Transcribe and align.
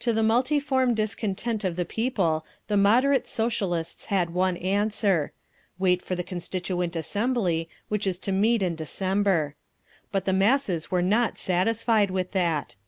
To 0.00 0.12
the 0.12 0.24
multiform 0.24 0.94
discontent 0.94 1.62
of 1.62 1.76
the 1.76 1.84
people 1.84 2.44
the 2.66 2.76
"moderate" 2.76 3.28
Socialists 3.28 4.06
had 4.06 4.30
one 4.30 4.56
answer: 4.56 5.30
Wait 5.78 6.02
for 6.02 6.16
the 6.16 6.24
Constituent 6.24 6.96
Assembly, 6.96 7.68
which 7.86 8.04
is 8.04 8.18
to 8.18 8.32
meet 8.32 8.62
in 8.64 8.74
December. 8.74 9.54
But 10.10 10.24
the 10.24 10.32
masses 10.32 10.90
were 10.90 11.02
not 11.02 11.38
satisfied 11.38 12.10
with 12.10 12.32
that. 12.32 12.74